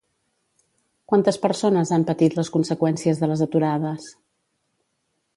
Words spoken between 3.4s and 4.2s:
aturades?